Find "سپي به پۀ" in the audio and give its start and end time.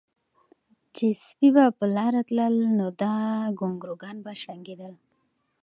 1.23-1.85